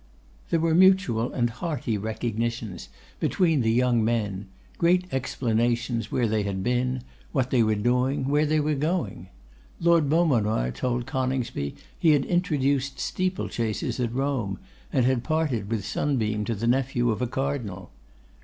[0.49, 4.47] There were mutual and hearty recognitions between the young men;
[4.79, 9.27] great explanations where they had been, what they were doing, where they were going.
[9.79, 14.57] Lord Beaumanoir told Coningsby he had introduced steeple chases at Rome,
[14.91, 17.91] and had parted with Sunbeam to the nephew of a Cardinal.